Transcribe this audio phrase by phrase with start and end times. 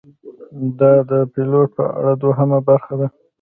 [0.79, 2.93] دا ده د پیلوټ په اړه دوهمه برخه: